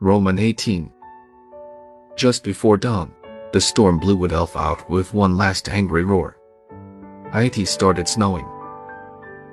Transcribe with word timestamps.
Roman 0.00 0.38
18. 0.38 0.92
Just 2.16 2.44
before 2.44 2.76
dawn, 2.76 3.14
the 3.54 3.60
storm 3.62 3.98
blew 3.98 4.22
itself 4.26 4.54
out 4.54 4.90
with 4.90 5.14
one 5.14 5.38
last 5.38 5.70
angry 5.70 6.04
roar. 6.04 6.36
It 7.32 7.66
started 7.66 8.06
snowing. 8.06 8.46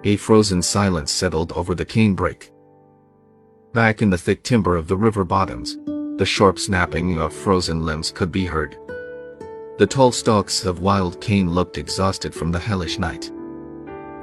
A 0.03 0.17
frozen 0.17 0.61
silence 0.61 1.13
settled 1.13 1.53
over 1.53 1.73
the 1.73 1.85
canebrake. 1.85 2.51
Back 3.71 4.01
in 4.01 4.09
the 4.09 4.17
thick 4.17 4.43
timber 4.43 4.75
of 4.75 4.89
the 4.89 4.97
river 4.97 5.23
bottoms, 5.23 5.77
the 6.17 6.25
sharp 6.25 6.59
snapping 6.59 7.19
of 7.19 7.31
frozen 7.31 7.85
limbs 7.85 8.11
could 8.11 8.29
be 8.29 8.45
heard. 8.45 8.77
The 9.77 9.87
tall 9.87 10.11
stalks 10.11 10.65
of 10.65 10.81
wild 10.81 11.21
cane 11.21 11.51
looked 11.51 11.77
exhausted 11.77 12.35
from 12.35 12.51
the 12.51 12.59
hellish 12.59 12.99
night. 12.99 13.31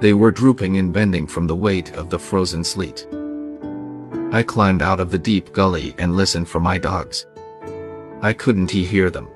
They 0.01 0.13
were 0.13 0.31
drooping 0.31 0.77
and 0.77 0.93
bending 0.93 1.27
from 1.27 1.47
the 1.47 1.57
weight 1.57 1.95
of 1.95 2.11
the 2.11 2.19
frozen 2.19 2.63
sleet. 2.63 3.07
I 4.33 4.45
climbed 4.45 4.81
out 4.81 5.01
of 5.01 5.11
the 5.11 5.19
deep 5.19 5.53
gully 5.53 5.93
and 5.99 6.17
listened 6.17 6.49
for 6.49 6.61
my 6.61 6.79
dogs. 6.79 7.27
I 8.23 8.33
couldn't 8.33 8.71
hear 8.71 9.11
them. 9.11 9.29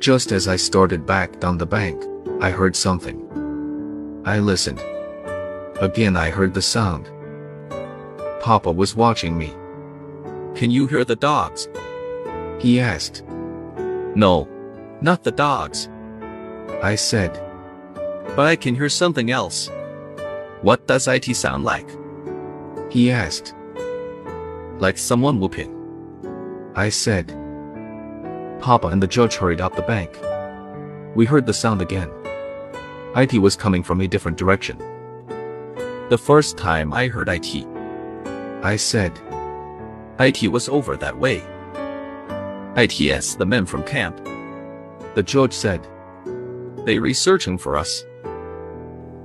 Just 0.00 0.32
as 0.32 0.48
I 0.48 0.56
started 0.56 1.06
back 1.06 1.38
down 1.38 1.58
the 1.58 1.66
bank, 1.66 2.02
I 2.40 2.50
heard 2.50 2.74
something. 2.74 3.20
I 4.24 4.40
listened. 4.40 4.80
Again 5.80 6.16
I 6.16 6.30
heard 6.30 6.54
the 6.54 6.62
sound. 6.62 7.08
Papa 8.40 8.72
was 8.72 8.96
watching 8.96 9.38
me. 9.38 9.54
Can 10.56 10.72
you 10.72 10.88
hear 10.88 11.04
the 11.04 11.16
dogs? 11.16 11.68
He 12.58 12.80
asked. 12.80 13.22
No, 14.16 14.48
not 15.00 15.22
the 15.22 15.30
dogs. 15.32 15.88
I 16.82 16.96
said. 16.96 17.32
But 18.34 18.46
I 18.46 18.56
can 18.56 18.74
hear 18.74 18.88
something 18.88 19.30
else. 19.30 19.70
What 20.62 20.86
does 20.88 21.06
it 21.06 21.24
sound 21.36 21.62
like? 21.62 21.88
He 22.90 23.10
asked. 23.10 23.54
Like 24.78 24.98
someone 24.98 25.38
whooping. 25.38 26.72
I 26.74 26.88
said. 26.88 27.28
Papa 28.60 28.88
and 28.88 29.02
the 29.02 29.06
judge 29.06 29.36
hurried 29.36 29.60
up 29.60 29.76
the 29.76 29.82
bank. 29.82 30.18
We 31.14 31.26
heard 31.26 31.46
the 31.46 31.54
sound 31.54 31.80
again. 31.80 32.10
IT 33.16 33.34
was 33.38 33.54
coming 33.54 33.84
from 33.84 34.00
a 34.00 34.08
different 34.08 34.36
direction. 34.36 34.78
The 36.08 36.18
first 36.20 36.58
time 36.58 36.92
I 36.92 37.06
heard 37.06 37.28
IT, 37.28 37.66
I 38.64 38.76
said. 38.76 39.12
IT 40.18 40.48
was 40.50 40.68
over 40.68 40.96
that 40.96 41.16
way. 41.16 41.42
ITS, 42.76 43.36
the 43.36 43.46
men 43.46 43.66
from 43.66 43.84
camp. 43.84 44.16
The 45.14 45.22
judge 45.22 45.52
said. 45.52 45.86
They 46.84 46.98
researching 46.98 47.58
for 47.58 47.76
us. 47.76 48.04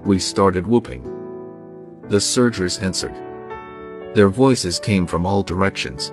We 0.04 0.20
started 0.20 0.68
whooping. 0.68 1.04
The 2.08 2.22
surgers 2.22 2.78
answered. 2.78 3.29
Their 4.14 4.30
voices 4.30 4.80
came 4.80 5.06
from 5.06 5.26
all 5.26 5.44
directions. 5.44 6.12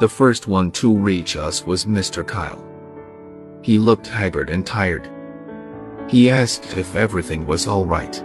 The 0.00 0.08
first 0.08 0.48
one 0.48 0.70
to 0.72 0.94
reach 0.94 1.36
us 1.36 1.64
was 1.64 1.84
Mr. 1.84 2.26
Kyle. 2.26 2.64
He 3.62 3.78
looked 3.78 4.06
haggard 4.06 4.50
and 4.50 4.66
tired. 4.66 5.08
He 6.08 6.30
asked 6.30 6.76
if 6.76 6.96
everything 6.96 7.46
was 7.46 7.66
all 7.66 7.86
right. 7.86 8.22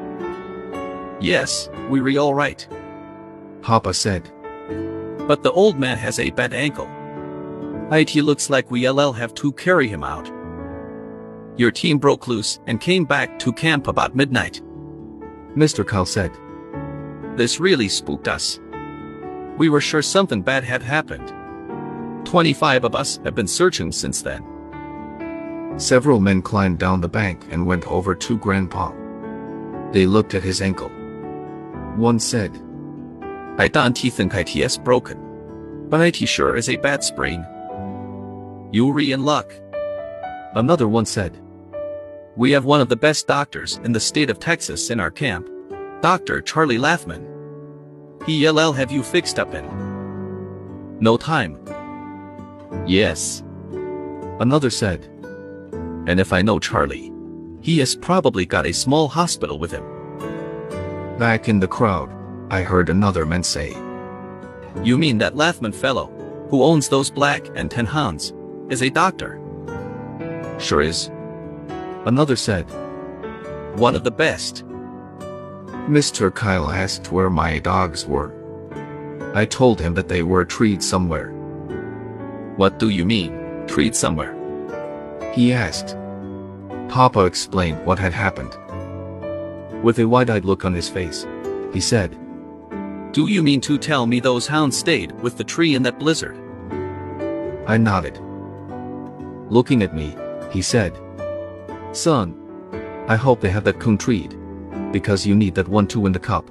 Yes, 1.21 1.69
we 1.89 1.99
re 1.99 2.17
all 2.17 2.33
right. 2.33 2.67
Papa 3.61 3.93
said. 3.93 4.31
But 5.27 5.43
the 5.43 5.51
old 5.51 5.77
man 5.77 5.97
has 5.97 6.19
a 6.19 6.31
bad 6.31 6.53
ankle. 6.53 6.89
It 7.91 8.15
looks 8.15 8.49
like 8.49 8.71
we 8.71 8.89
LL 8.89 9.11
have 9.11 9.33
to 9.35 9.51
carry 9.53 9.87
him 9.87 10.03
out. 10.03 10.31
Your 11.57 11.71
team 11.71 11.97
broke 11.97 12.27
loose 12.27 12.59
and 12.67 12.79
came 12.79 13.03
back 13.03 13.37
to 13.39 13.51
camp 13.51 13.87
about 13.87 14.15
midnight. 14.15 14.61
Mr. 15.55 15.85
Kyle 15.85 16.05
said. 16.05 16.31
This 17.35 17.59
really 17.59 17.89
spooked 17.89 18.27
us. 18.27 18.59
We 19.59 19.67
were 19.67 19.81
sure 19.81 20.01
something 20.01 20.41
bad 20.41 20.63
had 20.63 20.81
happened. 20.81 21.33
25 22.25 22.85
of 22.85 22.95
us 22.95 23.19
have 23.25 23.35
been 23.35 23.45
searching 23.45 23.91
since 23.91 24.21
then. 24.21 24.41
Several 25.77 26.21
men 26.21 26.41
climbed 26.41 26.79
down 26.79 27.01
the 27.01 27.09
bank 27.09 27.45
and 27.51 27.67
went 27.67 27.85
over 27.85 28.15
to 28.15 28.37
Grandpa. 28.37 28.93
They 29.91 30.05
looked 30.05 30.33
at 30.33 30.43
his 30.43 30.61
ankle. 30.61 30.89
One 31.97 32.19
said, 32.19 32.57
I 33.57 33.67
don't 33.67 33.97
think 33.97 34.33
IT's 34.33 34.77
broken. 34.77 35.87
But 35.89 36.01
IT 36.01 36.27
sure 36.27 36.55
is 36.55 36.69
a 36.69 36.77
bad 36.77 37.03
sprain. 37.03 37.45
You're 38.71 39.01
in 39.01 39.25
luck. 39.25 39.51
Another 40.55 40.87
one 40.87 41.05
said, 41.05 41.37
We 42.37 42.51
have 42.51 42.63
one 42.63 42.79
of 42.79 42.87
the 42.87 42.95
best 42.95 43.27
doctors 43.27 43.77
in 43.83 43.91
the 43.91 43.99
state 43.99 44.29
of 44.29 44.39
Texas 44.39 44.89
in 44.89 45.01
our 45.01 45.11
camp. 45.11 45.49
Dr. 46.01 46.41
Charlie 46.41 46.77
Lathman. 46.77 47.28
He 48.25 48.47
LL 48.49 48.73
have 48.73 48.91
you 48.91 49.03
fixed 49.03 49.39
up 49.39 49.53
in. 49.53 49.65
No 50.99 51.17
time. 51.17 51.57
Yes. 52.85 53.43
Another 54.39 54.69
said, 54.69 55.05
And 56.07 56.19
if 56.19 56.33
I 56.33 56.41
know 56.41 56.59
Charlie, 56.59 57.11
he 57.61 57.79
has 57.79 57.95
probably 57.95 58.45
got 58.45 58.65
a 58.65 58.73
small 58.73 59.07
hospital 59.07 59.59
with 59.59 59.71
him. 59.71 59.83
Back 61.17 61.49
in 61.49 61.59
the 61.59 61.67
crowd, 61.67 62.09
I 62.49 62.63
heard 62.63 62.89
another 62.89 63.25
man 63.25 63.43
say, 63.43 63.71
You 64.83 64.97
mean 64.97 65.17
that 65.19 65.35
Lathman 65.35 65.73
fellow, 65.75 66.07
who 66.49 66.63
owns 66.63 66.89
those 66.89 67.11
black 67.11 67.47
and 67.55 67.69
tan 67.69 67.85
hounds, 67.85 68.33
is 68.69 68.81
a 68.81 68.89
doctor? 68.89 69.39
Sure 70.59 70.81
is. 70.81 71.09
Another 72.05 72.35
said, 72.35 72.63
One 73.77 73.95
of 73.95 74.03
the 74.03 74.11
best. 74.11 74.63
Mr. 75.89 76.31
Kyle 76.31 76.69
asked 76.69 77.11
where 77.11 77.31
my 77.31 77.57
dogs 77.57 78.05
were. 78.05 78.31
I 79.33 79.43
told 79.45 79.81
him 79.81 79.95
that 79.95 80.07
they 80.07 80.21
were 80.21 80.45
treed 80.45 80.83
somewhere. 80.83 81.31
What 82.57 82.77
do 82.77 82.89
you 82.89 83.05
mean, 83.05 83.65
treed 83.65 83.95
somewhere? 83.95 84.35
He 85.33 85.51
asked. 85.51 85.97
Papa 86.89 87.25
explained 87.25 87.83
what 87.87 87.97
had 87.97 88.13
happened. 88.13 88.55
With 89.83 89.97
a 89.97 90.07
wide-eyed 90.07 90.45
look 90.45 90.63
on 90.63 90.75
his 90.75 90.87
face, 90.87 91.25
he 91.73 91.81
said, 91.81 92.11
Do 93.11 93.25
you 93.25 93.41
mean 93.41 93.61
to 93.61 93.79
tell 93.79 94.05
me 94.05 94.19
those 94.19 94.45
hounds 94.45 94.77
stayed 94.77 95.11
with 95.23 95.37
the 95.37 95.43
tree 95.43 95.73
in 95.73 95.81
that 95.83 95.97
blizzard? 95.97 96.37
I 97.65 97.77
nodded. 97.77 98.19
Looking 99.49 99.81
at 99.81 99.95
me, 99.95 100.15
he 100.51 100.61
said, 100.61 100.95
Son, 101.93 102.35
I 103.07 103.15
hope 103.15 103.41
they 103.41 103.49
have 103.49 103.63
that 103.63 103.79
coon 103.79 103.97
treed, 103.97 104.38
because 104.91 105.25
you 105.25 105.35
need 105.35 105.55
that 105.55 105.67
one 105.67 105.87
to 105.87 105.99
win 105.99 106.11
the 106.11 106.19
cup. 106.19 106.49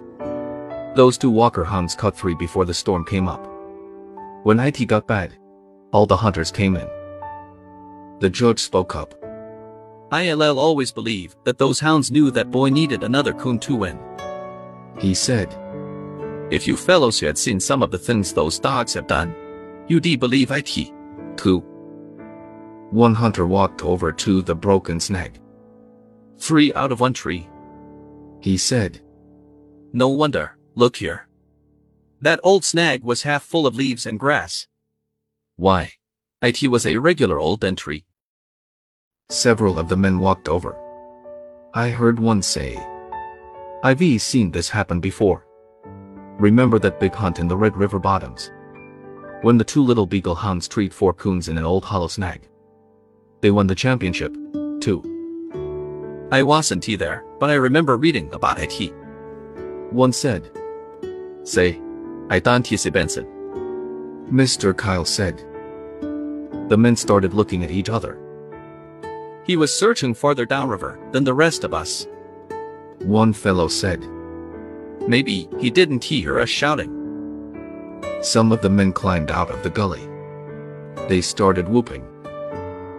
Those 0.94 1.18
two 1.18 1.30
Walker 1.30 1.64
hounds 1.64 1.94
caught 1.94 2.16
three 2.16 2.34
before 2.34 2.64
the 2.64 2.74
storm 2.74 3.04
came 3.04 3.28
up. 3.28 3.46
When 4.42 4.60
IT 4.60 4.86
got 4.86 5.06
bad, 5.06 5.36
all 5.92 6.06
the 6.06 6.16
hunters 6.16 6.50
came 6.50 6.76
in. 6.76 6.88
The 8.20 8.30
judge 8.30 8.60
spoke 8.60 8.96
up. 8.96 9.14
ILL 10.12 10.58
always 10.58 10.90
believed 10.90 11.36
that 11.44 11.58
those 11.58 11.80
hounds 11.80 12.10
knew 12.10 12.30
that 12.30 12.50
boy 12.50 12.70
needed 12.70 13.02
another 13.02 13.32
coon 13.32 13.58
to 13.60 13.76
win. 13.76 13.98
He 14.98 15.14
said, 15.14 15.54
If 16.50 16.66
you 16.66 16.76
fellows 16.76 17.20
had 17.20 17.38
seen 17.38 17.60
some 17.60 17.82
of 17.82 17.90
the 17.90 17.98
things 17.98 18.32
those 18.32 18.58
dogs 18.58 18.94
have 18.94 19.06
done, 19.06 19.34
you'd 19.86 20.18
believe 20.18 20.50
IT, 20.50 20.92
too. 21.36 21.60
One 22.90 23.14
hunter 23.14 23.46
walked 23.46 23.84
over 23.84 24.12
to 24.12 24.40
the 24.40 24.54
broken 24.54 24.98
snag. 24.98 25.38
Three 26.38 26.72
out 26.72 26.90
of 26.90 27.00
one 27.00 27.12
tree. 27.12 27.48
He 28.40 28.56
said, 28.56 29.00
No 29.92 30.08
wonder, 30.08 30.56
look 30.74 30.96
here. 30.96 31.28
That 32.20 32.40
old 32.42 32.64
snag 32.64 33.02
was 33.04 33.22
half 33.22 33.42
full 33.42 33.66
of 33.66 33.76
leaves 33.76 34.06
and 34.06 34.18
grass. 34.18 34.66
Why? 35.56 35.92
It 36.42 36.62
was 36.68 36.86
a 36.86 36.98
regular 36.98 37.38
old 37.38 37.62
tree. 37.76 38.04
Several 39.28 39.78
of 39.78 39.88
the 39.88 39.96
men 39.96 40.18
walked 40.20 40.48
over. 40.48 40.76
I 41.74 41.90
heard 41.90 42.18
one 42.18 42.42
say, 42.42 42.76
I've 43.82 44.00
seen 44.20 44.50
this 44.50 44.68
happen 44.68 45.00
before. 45.00 45.44
Remember 46.38 46.78
that 46.78 47.00
big 47.00 47.14
hunt 47.14 47.38
in 47.38 47.48
the 47.48 47.56
Red 47.56 47.76
River 47.76 47.98
bottoms? 47.98 48.50
When 49.42 49.58
the 49.58 49.64
two 49.64 49.82
little 49.82 50.06
beagle 50.06 50.36
hounds 50.36 50.68
treed 50.68 50.94
four 50.94 51.12
coons 51.12 51.48
in 51.48 51.58
an 51.58 51.64
old 51.64 51.84
hollow 51.84 52.08
snag. 52.08 52.48
They 53.40 53.50
won 53.50 53.66
the 53.66 53.74
championship, 53.74 54.36
too. 54.80 55.17
I 56.30 56.42
wasn't 56.42 56.84
there, 56.98 57.24
but 57.40 57.48
I 57.48 57.54
remember 57.54 57.96
reading 57.96 58.28
about 58.34 58.60
it. 58.60 58.70
He. 58.70 58.88
One 59.90 60.12
said. 60.12 60.50
Say, 61.44 61.80
I 62.28 62.38
don't 62.38 62.66
see 62.66 62.90
Benson. 62.90 63.24
Mr. 64.30 64.76
Kyle 64.76 65.06
said. 65.06 65.38
The 66.68 66.76
men 66.76 66.96
started 66.96 67.32
looking 67.32 67.64
at 67.64 67.70
each 67.70 67.88
other. 67.88 68.18
He 69.44 69.56
was 69.56 69.72
searching 69.72 70.12
farther 70.12 70.44
downriver 70.44 70.98
than 71.12 71.24
the 71.24 71.32
rest 71.32 71.64
of 71.64 71.72
us. 71.72 72.06
One 72.98 73.32
fellow 73.32 73.68
said. 73.68 74.04
Maybe 75.08 75.48
he 75.58 75.70
didn't 75.70 76.04
hear 76.04 76.38
us 76.38 76.50
shouting. 76.50 76.92
Some 78.20 78.52
of 78.52 78.60
the 78.60 78.68
men 78.68 78.92
climbed 78.92 79.30
out 79.30 79.50
of 79.50 79.62
the 79.62 79.70
gully. 79.70 80.06
They 81.08 81.22
started 81.22 81.70
whooping. 81.70 82.04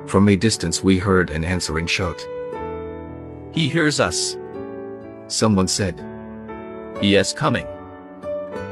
From 0.07 0.27
a 0.27 0.35
distance 0.35 0.83
we 0.83 0.97
heard 0.97 1.29
an 1.29 1.43
answering 1.43 1.85
shout. 1.85 2.25
He 3.51 3.67
hears 3.67 3.99
us. 3.99 4.37
Someone 5.27 5.67
said. 5.67 6.03
He 7.01 7.15
is 7.15 7.33
coming. 7.33 7.65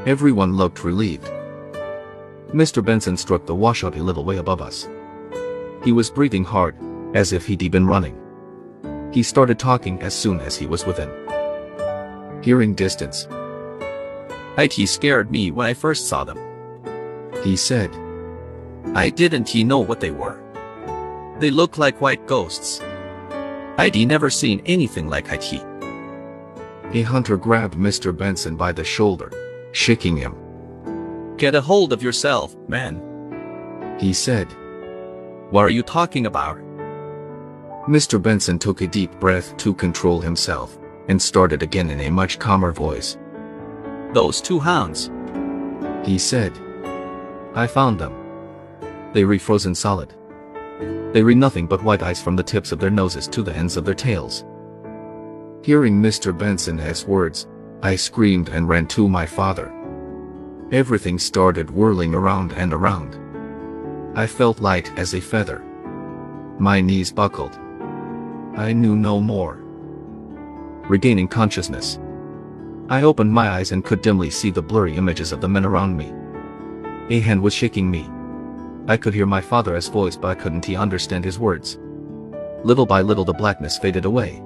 Everyone 0.06 0.56
looked 0.56 0.84
relieved. 0.84 1.30
Mr. 2.52 2.84
Benson 2.84 3.16
struck 3.16 3.44
the 3.46 3.54
washout 3.54 3.96
a 3.96 4.02
little 4.02 4.24
way 4.24 4.36
above 4.38 4.62
us. 4.62 4.88
He 5.84 5.92
was 5.92 6.10
breathing 6.10 6.44
hard, 6.44 6.76
as 7.14 7.32
if 7.32 7.46
he'd 7.46 7.70
been 7.70 7.86
running. 7.86 8.16
He 9.12 9.22
started 9.22 9.58
talking 9.58 10.00
as 10.02 10.14
soon 10.14 10.40
as 10.40 10.56
he 10.56 10.66
was 10.66 10.86
within. 10.86 11.10
Hearing 12.42 12.74
distance, 12.74 13.26
IT 14.58 14.72
He 14.72 14.86
scared 14.86 15.30
me 15.30 15.50
when 15.50 15.66
I 15.66 15.74
first 15.74 16.08
saw 16.08 16.24
them. 16.24 16.38
he 17.44 17.56
said, 17.56 17.90
I 18.94 19.10
didn't 19.10 19.48
he 19.48 19.62
know 19.62 19.78
what 19.78 20.00
they 20.00 20.10
were. 20.10 20.40
They 21.38 21.50
look 21.50 21.78
like 21.78 22.00
white 22.00 22.26
ghosts. 22.26 22.80
I'd 23.78 23.94
never 23.94 24.28
seen 24.28 24.60
anything 24.66 25.08
like 25.08 25.28
IT. 25.30 25.62
A 26.92 27.02
hunter 27.02 27.36
grabbed 27.36 27.76
Mr. 27.76 28.14
Benson 28.14 28.56
by 28.56 28.72
the 28.72 28.82
shoulder, 28.82 29.30
shaking 29.70 30.16
him. 30.16 30.34
Get 31.36 31.54
a 31.54 31.60
hold 31.60 31.92
of 31.92 32.02
yourself, 32.02 32.56
man. 32.66 33.96
He 34.00 34.12
said, 34.12 34.48
What 35.50 35.62
are 35.62 35.70
you 35.70 35.84
talking 35.84 36.26
about? 36.26 36.58
Mr. 37.86 38.20
Benson 38.20 38.58
took 38.58 38.80
a 38.80 38.86
deep 38.88 39.12
breath 39.20 39.56
to 39.58 39.72
control 39.72 40.20
himself 40.20 40.76
and 41.08 41.22
started 41.22 41.62
again 41.62 41.88
in 41.88 42.00
a 42.00 42.10
much 42.10 42.40
calmer 42.40 42.72
voice. 42.72 43.16
Those 44.12 44.40
two 44.40 44.58
hounds. 44.58 45.08
He 46.04 46.18
said, 46.18 46.52
I 47.54 47.68
found 47.68 48.00
them. 48.00 48.12
They 49.12 49.22
refrozen 49.22 49.76
solid. 49.76 50.17
They 51.12 51.22
read 51.22 51.38
nothing 51.38 51.66
but 51.66 51.82
white 51.82 52.02
ice 52.02 52.22
from 52.22 52.36
the 52.36 52.42
tips 52.42 52.70
of 52.70 52.78
their 52.78 52.90
noses 52.90 53.26
to 53.28 53.42
the 53.42 53.56
ends 53.56 53.76
of 53.76 53.84
their 53.84 53.94
tails. 53.94 54.44
Hearing 55.62 56.00
Mr. 56.00 56.36
Benson's 56.36 57.04
words, 57.06 57.46
I 57.82 57.96
screamed 57.96 58.50
and 58.50 58.68
ran 58.68 58.86
to 58.88 59.08
my 59.08 59.24
father. 59.24 59.72
Everything 60.70 61.18
started 61.18 61.70
whirling 61.70 62.14
around 62.14 62.52
and 62.52 62.74
around. 62.74 63.16
I 64.18 64.26
felt 64.26 64.60
light 64.60 64.92
as 64.98 65.14
a 65.14 65.20
feather. 65.20 65.60
My 66.58 66.80
knees 66.80 67.10
buckled. 67.10 67.58
I 68.56 68.72
knew 68.72 68.96
no 68.96 69.20
more. 69.20 69.58
Regaining 70.88 71.28
consciousness, 71.28 71.98
I 72.90 73.02
opened 73.02 73.32
my 73.32 73.48
eyes 73.48 73.72
and 73.72 73.84
could 73.84 74.02
dimly 74.02 74.30
see 74.30 74.50
the 74.50 74.62
blurry 74.62 74.96
images 74.96 75.32
of 75.32 75.40
the 75.40 75.48
men 75.48 75.64
around 75.64 75.96
me. 75.96 76.12
A 77.14 77.20
hand 77.20 77.42
was 77.42 77.54
shaking 77.54 77.90
me. 77.90 78.08
I 78.88 78.96
could 78.96 79.12
hear 79.12 79.26
my 79.26 79.42
father's 79.42 79.86
voice 79.88 80.16
but 80.16 80.28
I 80.28 80.34
couldn't 80.34 80.64
he 80.64 80.74
understand 80.74 81.24
his 81.24 81.38
words. 81.38 81.78
Little 82.64 82.86
by 82.86 83.02
little 83.02 83.24
the 83.24 83.34
blackness 83.34 83.78
faded 83.78 84.06
away. 84.06 84.42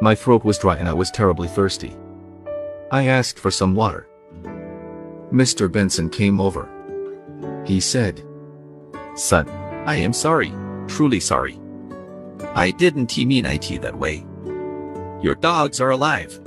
My 0.00 0.14
throat 0.14 0.44
was 0.44 0.56
dry 0.56 0.76
and 0.76 0.88
I 0.88 0.94
was 0.94 1.10
terribly 1.10 1.48
thirsty. 1.48 1.96
I 2.92 3.08
asked 3.08 3.38
for 3.38 3.50
some 3.50 3.74
water. 3.74 4.08
Mr. 5.32 5.70
Benson 5.70 6.08
came 6.08 6.40
over. 6.40 6.68
He 7.66 7.80
said, 7.80 8.22
Son, 9.16 9.48
I 9.86 9.96
am 9.96 10.12
sorry, 10.12 10.52
truly 10.86 11.20
sorry. 11.20 11.60
I 12.54 12.70
didn't 12.70 13.16
mean 13.18 13.46
IT 13.46 13.82
that 13.82 13.98
way. 13.98 14.24
Your 15.22 15.34
dogs 15.34 15.80
are 15.80 15.90
alive. 15.90 16.40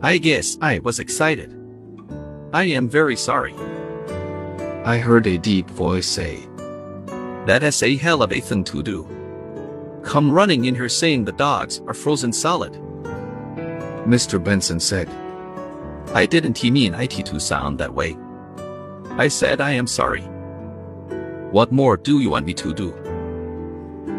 I 0.00 0.18
guess 0.18 0.56
I 0.60 0.78
was 0.78 1.00
excited. 1.00 1.52
I 2.52 2.64
am 2.64 2.88
very 2.88 3.16
sorry. 3.16 3.54
I 4.86 4.98
heard 4.98 5.26
a 5.26 5.38
deep 5.38 5.70
voice 5.70 6.06
say, 6.06 6.46
That 7.46 7.62
is 7.62 7.82
a 7.82 7.96
hell 7.96 8.22
of 8.22 8.32
a 8.32 8.40
thing 8.40 8.64
to 8.64 8.82
do. 8.82 9.08
Come 10.02 10.30
running 10.30 10.66
in 10.66 10.74
here 10.74 10.90
saying 10.90 11.24
the 11.24 11.32
dogs 11.32 11.80
are 11.86 11.94
frozen 11.94 12.34
solid. 12.34 12.74
Mr. 14.04 14.42
Benson 14.42 14.78
said, 14.78 15.08
I 16.12 16.26
didn't 16.26 16.58
he 16.58 16.70
mean 16.70 16.92
IT 16.92 17.24
to 17.24 17.40
sound 17.40 17.78
that 17.78 17.94
way. 17.94 18.14
I 19.12 19.28
said 19.28 19.62
I 19.62 19.70
am 19.70 19.86
sorry. 19.86 20.20
What 21.50 21.72
more 21.72 21.96
do 21.96 22.20
you 22.20 22.28
want 22.28 22.44
me 22.44 22.52
to 22.52 22.74
do? 22.74 22.90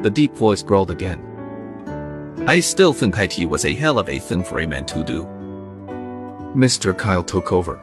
The 0.01 0.09
deep 0.09 0.33
voice 0.33 0.63
growled 0.63 0.89
again. 0.89 1.21
I 2.47 2.59
still 2.59 2.91
think 2.91 3.19
IT 3.19 3.47
was 3.47 3.65
a 3.65 3.75
hell 3.75 3.99
of 3.99 4.09
a 4.09 4.17
thing 4.17 4.43
for 4.43 4.59
a 4.59 4.67
man 4.67 4.87
to 4.87 5.03
do. 5.03 5.25
Mr. 6.55 6.97
Kyle 6.97 7.23
took 7.23 7.51
over. 7.51 7.79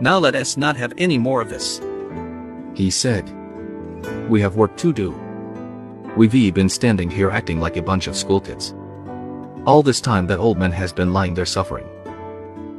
Now 0.00 0.18
let 0.18 0.34
us 0.34 0.56
not 0.56 0.76
have 0.76 0.92
any 0.98 1.18
more 1.18 1.40
of 1.40 1.48
this. 1.48 1.80
He 2.74 2.90
said, 2.90 3.30
We 4.28 4.40
have 4.40 4.56
work 4.56 4.76
to 4.78 4.92
do. 4.92 5.12
We've 6.16 6.54
been 6.54 6.68
standing 6.68 7.08
here 7.08 7.30
acting 7.30 7.60
like 7.60 7.76
a 7.76 7.82
bunch 7.82 8.06
of 8.08 8.16
school 8.16 8.40
kids. 8.40 8.74
All 9.66 9.82
this 9.82 10.00
time 10.00 10.26
that 10.26 10.40
old 10.40 10.58
man 10.58 10.72
has 10.72 10.92
been 10.92 11.12
lying 11.12 11.34
there 11.34 11.46
suffering. 11.46 11.88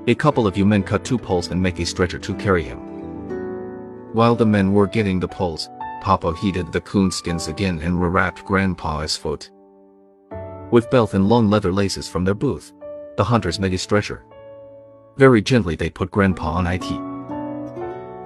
A 0.08 0.16
couple 0.16 0.46
of 0.46 0.58
you 0.58 0.66
men 0.66 0.84
cut 0.84 1.04
two 1.04 1.18
poles 1.18 1.48
and 1.52 1.62
make 1.62 1.80
a 1.80 1.86
stretcher 1.86 2.20
to 2.20 2.36
carry 2.36 2.64
him. 2.64 2.80
While 4.14 4.36
the 4.36 4.46
men 4.46 4.74
were 4.74 4.86
getting 4.86 5.20
the 5.20 5.28
poles, 5.28 5.70
Papa 6.02 6.36
heated 6.36 6.72
the 6.72 6.82
coonskins 6.82 7.48
again 7.48 7.80
and 7.80 7.96
rewrapped 7.96 8.46
Grandpa's 8.46 9.18
foot. 9.18 9.50
With 10.70 10.92
belt 10.92 11.14
and 11.14 11.28
long 11.28 11.50
leather 11.50 11.72
laces 11.72 12.08
from 12.08 12.26
their 12.26 12.36
booth, 12.36 12.74
the 13.18 13.24
hunters 13.24 13.60
made 13.60 13.74
a 13.74 13.78
stretcher. 13.78 14.24
Very 15.18 15.42
gently 15.42 15.76
they 15.76 15.90
put 15.90 16.12
Grandpa 16.12 16.52
on 16.52 16.68
IT. 16.68 16.84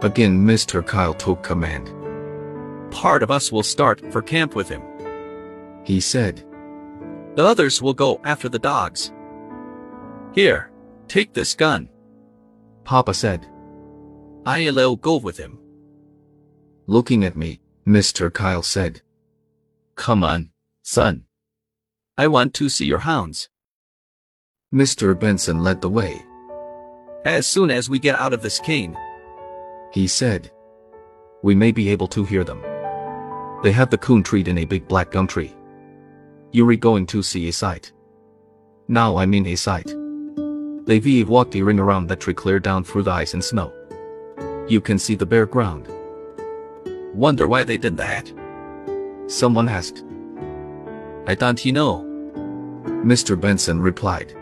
Again 0.04 0.46
Mr. 0.46 0.86
Kyle 0.86 1.14
took 1.14 1.44
command. 1.44 1.94
Part 2.92 3.22
of 3.22 3.30
us 3.30 3.52
will 3.52 3.64
start 3.64 4.02
for 4.12 4.22
camp 4.22 4.56
with 4.56 4.70
him. 4.70 4.82
He 5.84 6.00
said, 6.00 6.44
The 7.36 7.46
others 7.46 7.82
will 7.82 7.94
go 7.94 8.20
after 8.24 8.50
the 8.50 8.60
dogs. 8.60 9.12
Here, 10.34 10.72
take 11.08 11.34
this 11.34 11.54
gun. 11.54 11.90
Papa 12.84 13.14
said, 13.14 13.48
I'll 14.46 14.96
go 14.96 15.18
with 15.18 15.38
him. 15.38 15.60
looking 16.88 17.24
at 17.24 17.36
me, 17.36 17.60
Mr. 17.86 18.34
Kyle 18.34 18.64
said, 18.64 19.02
Come 19.96 20.24
on, 20.24 20.50
son. 20.82 21.26
I 22.18 22.28
want 22.28 22.54
to 22.56 22.68
see 22.68 22.86
your 22.86 23.00
hounds. 23.00 23.50
Mr. 24.74 25.18
Benson 25.20 25.64
led 25.64 25.82
the 25.82 25.90
way. 25.90 26.26
As 27.26 27.46
soon 27.46 27.70
as 27.70 27.90
we 27.90 28.00
get 28.00 28.18
out 28.18 28.34
of 28.34 28.42
this 28.42 28.60
cane, 28.60 28.98
He 29.92 30.08
said, 30.08 30.52
We 31.44 31.54
may 31.54 31.72
be 31.72 31.90
able 31.90 32.08
to 32.08 32.24
hear 32.24 32.44
them. 32.44 32.62
They 33.62 33.74
have 33.74 33.90
the 33.90 33.98
coon 33.98 34.24
treed 34.24 34.48
in 34.48 34.60
a 34.60 34.66
big 34.66 34.88
black 34.88 35.12
gum 35.12 35.28
tree. 35.28 35.54
You're 36.52 36.76
going 36.78 37.06
to 37.08 37.22
see 37.22 37.50
a 37.50 37.52
sight. 37.52 37.92
Now 38.88 39.18
I 39.18 39.26
mean 39.26 39.46
a 39.48 39.56
sight. 39.56 39.94
They've 40.86 41.28
walked 41.28 41.56
a 41.56 41.62
ring 41.62 41.80
around 41.80 42.08
that 42.08 42.22
tree 42.22 42.34
clear 42.34 42.60
down 42.60 42.84
through 42.84 43.04
the 43.04 43.12
ice 43.12 43.34
and 43.34 43.44
snow. 43.44 43.74
You 44.70 44.80
can 44.80 44.98
see 44.98 45.16
the 45.16 45.26
bare 45.26 45.46
ground. 45.46 45.88
wonder 47.14 47.48
why 47.48 47.64
they 47.64 47.78
did 47.78 47.98
that. 47.98 48.32
Someone 49.28 49.68
asked. 49.68 50.06
I 51.28 51.36
don't 51.36 51.64
know. 51.66 52.06
Mr. 53.04 53.40
Benson 53.40 53.82
replied. 53.82 54.39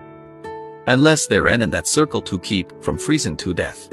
Unless 0.87 1.27
they 1.27 1.37
ran 1.37 1.61
in 1.61 1.69
that 1.71 1.85
circle 1.85 2.21
to 2.21 2.39
keep 2.39 2.71
from 2.81 2.97
freezing 2.97 3.35
to 3.37 3.53
death. 3.53 3.89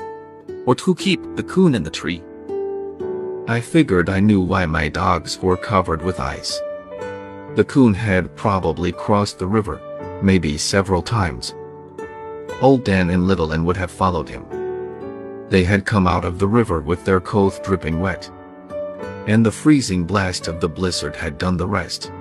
Or 0.64 0.76
to 0.76 0.94
keep 0.94 1.20
the 1.34 1.42
coon 1.42 1.74
in 1.74 1.82
the 1.82 1.90
tree. 1.90 2.22
I 3.48 3.60
figured 3.60 4.08
I 4.08 4.20
knew 4.20 4.40
why 4.40 4.64
my 4.66 4.88
dogs 4.88 5.40
were 5.40 5.56
covered 5.56 6.02
with 6.02 6.20
ice. 6.20 6.60
The 7.56 7.66
coon 7.66 7.94
had 7.94 8.36
probably 8.36 8.92
crossed 8.92 9.40
the 9.40 9.46
river, 9.48 9.80
maybe 10.22 10.56
several 10.56 11.02
times. 11.02 11.52
Old 12.60 12.84
Dan 12.84 13.10
and 13.10 13.26
Little 13.26 13.52
Ann 13.52 13.64
would 13.64 13.76
have 13.76 13.90
followed 13.90 14.28
him. 14.28 14.46
They 15.48 15.64
had 15.64 15.84
come 15.84 16.06
out 16.06 16.24
of 16.24 16.38
the 16.38 16.48
river 16.48 16.80
with 16.80 17.04
their 17.04 17.20
clothes 17.20 17.58
dripping 17.64 17.98
wet. 17.98 18.30
And 19.26 19.44
the 19.44 19.50
freezing 19.50 20.04
blast 20.04 20.46
of 20.46 20.60
the 20.60 20.68
blizzard 20.68 21.16
had 21.16 21.38
done 21.38 21.56
the 21.56 21.66
rest. 21.66 22.12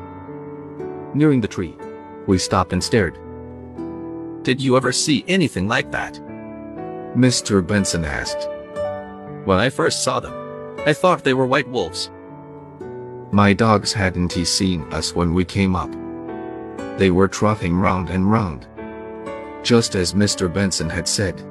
Nearing 1.13 1.41
the 1.41 1.47
tree, 1.47 1.77
we 2.25 2.39
stopped 2.39 2.73
and 2.73 2.83
stared. 2.83 3.19
Did 4.43 4.61
you 4.61 4.75
ever 4.75 4.91
see 4.91 5.23
anything 5.29 5.69
like 5.69 5.89
that? 5.91 6.15
Mr. 7.15 7.65
Benson 7.65 8.03
asked. 8.03 8.49
When 9.45 9.57
I 9.57 9.69
first 9.69 10.03
saw 10.03 10.19
them, 10.19 10.33
I 10.85 10.91
thought 10.91 11.23
they 11.23 11.33
were 11.33 11.45
white 11.45 11.69
wolves. 11.69 12.11
My 13.31 13.53
dogs 13.53 13.93
hadn't 13.93 14.33
he 14.33 14.43
seen 14.43 14.81
us 14.91 15.15
when 15.15 15.33
we 15.33 15.45
came 15.45 15.77
up. 15.77 15.91
They 16.97 17.09
were 17.09 17.29
trotting 17.29 17.73
round 17.77 18.09
and 18.09 18.29
round. 18.29 18.67
Just 19.63 19.95
as 19.95 20.13
Mr. 20.13 20.53
Benson 20.53 20.89
had 20.89 21.07
said. 21.07 21.41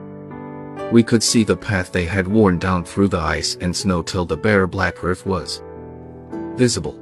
We 0.93 1.03
could 1.03 1.23
see 1.23 1.45
the 1.45 1.57
path 1.57 1.93
they 1.93 2.05
had 2.05 2.29
worn 2.29 2.59
down 2.59 2.85
through 2.85 3.09
the 3.09 3.21
ice 3.21 3.57
and 3.63 3.75
snow 3.75 4.03
till 4.03 4.27
the 4.27 4.37
bare 4.37 4.67
black 4.67 5.03
earth 5.03 5.25
was 5.25 5.63
visible. 6.57 6.99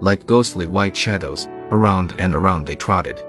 Like 0.00 0.26
ghostly 0.26 0.68
white 0.68 0.96
shadows, 0.96 1.48
around 1.72 2.14
and 2.20 2.36
around 2.36 2.68
they 2.68 2.76
trotted. 2.76 3.20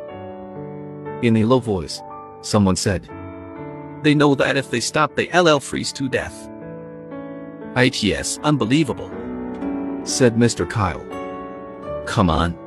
In 1.24 1.38
a 1.38 1.46
low 1.46 1.60
voice, 1.60 2.01
someone 2.42 2.75
said, 2.75 3.10
They 4.01 4.13
know 4.13 4.36
that 4.36 4.58
if 4.58 4.70
they 4.70 4.82
stop, 4.82 5.15
they 5.15 5.32
LL 5.32 5.60
freeze 5.60 5.94
to 5.94 6.10
death. 6.10 6.50
ITS, 7.77 8.39
unbelievable. 8.39 9.10
said 10.03 10.36
Mr. 10.36 10.70
Kyle. 10.70 11.01
Come 12.06 12.30
on. 12.30 12.58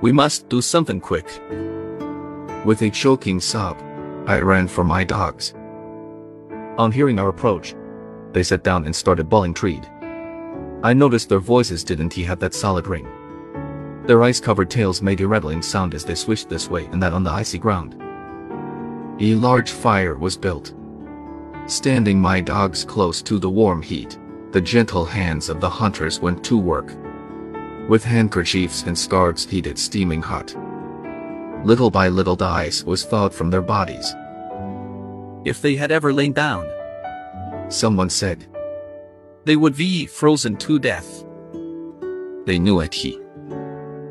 We 0.00 0.12
must 0.12 0.48
do 0.48 0.62
something 0.62 1.00
quick. 1.00 1.26
With 2.64 2.82
a 2.82 2.90
choking 2.90 3.40
sob, 3.40 3.76
I 4.28 4.38
ran 4.38 4.68
for 4.68 4.84
my 4.84 5.02
dogs. 5.02 5.52
On 6.78 6.92
hearing 6.92 7.18
our 7.18 7.30
approach, 7.30 7.74
they 8.30 8.44
sat 8.44 8.62
down 8.62 8.84
and 8.84 8.94
started 8.94 9.28
bawling 9.28 9.54
treed. 9.54 9.84
I 10.84 10.92
noticed 10.92 11.28
their 11.28 11.40
voices 11.40 11.82
didn't 11.82 12.12
he 12.12 12.22
have 12.22 12.38
that 12.38 12.54
solid 12.54 12.86
ring. 12.86 13.08
Their 14.06 14.22
ice-covered 14.22 14.70
tails 14.70 15.02
made 15.02 15.20
a 15.20 15.26
rattling 15.26 15.62
sound 15.62 15.94
as 15.94 16.04
they 16.04 16.14
swished 16.14 16.48
this 16.48 16.70
way 16.70 16.86
and 16.86 17.02
that 17.02 17.12
on 17.12 17.24
the 17.24 17.30
icy 17.30 17.58
ground. 17.58 17.94
A 19.20 19.34
large 19.34 19.70
fire 19.70 20.16
was 20.16 20.36
built. 20.36 20.74
Standing 21.66 22.20
my 22.20 22.40
dogs 22.40 22.84
close 22.84 23.20
to 23.22 23.40
the 23.40 23.50
warm 23.50 23.82
heat, 23.82 24.16
the 24.52 24.60
gentle 24.60 25.04
hands 25.04 25.48
of 25.48 25.60
the 25.60 25.68
hunters 25.68 26.20
went 26.20 26.44
to 26.44 26.56
work. 26.56 26.92
With 27.88 28.04
handkerchiefs 28.04 28.84
and 28.84 28.96
scarves 28.96 29.44
heated 29.44 29.78
steaming 29.78 30.22
hot. 30.22 30.54
Little 31.64 31.90
by 31.90 32.08
little 32.08 32.36
the 32.36 32.44
ice 32.44 32.84
was 32.84 33.04
thawed 33.04 33.34
from 33.34 33.50
their 33.50 33.62
bodies. 33.62 34.14
If 35.44 35.60
they 35.60 35.74
had 35.74 35.90
ever 35.90 36.12
lain 36.12 36.32
down, 36.32 36.68
Someone 37.68 38.10
said, 38.10 38.46
they 39.44 39.56
would 39.56 39.76
be 39.76 40.06
frozen 40.06 40.56
to 40.58 40.78
death. 40.78 41.24
they 42.46 42.60
knew 42.60 42.78
it 42.78 42.94
he. 42.94 43.20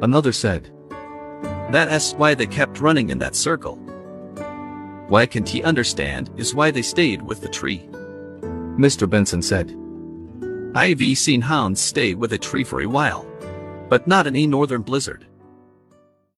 Another 0.05 0.31
said, 0.31 0.71
That 1.71 1.91
is 1.91 2.13
why 2.13 2.35
they 2.35 2.45
kept 2.45 2.79
running 2.79 3.09
in 3.09 3.17
that 3.17 3.35
circle. 3.35 3.77
Why 5.07 5.25
can't 5.25 5.49
he 5.49 5.63
understand 5.63 6.29
is 6.37 6.53
why 6.53 6.69
they 6.69 6.83
stayed 6.83 7.23
with 7.23 7.41
the 7.41 7.49
tree. 7.49 7.89
Mr. 8.77 9.09
Benson 9.09 9.41
said, 9.41 9.75
I've 10.75 11.01
seen 11.17 11.41
hounds 11.41 11.81
stay 11.81 12.13
with 12.13 12.33
a 12.33 12.37
tree 12.37 12.63
for 12.63 12.81
a 12.81 12.85
while. 12.85 13.25
But 13.89 14.05
not 14.05 14.27
in 14.27 14.35
a 14.35 14.45
northern 14.45 14.83
blizzard. 14.83 15.25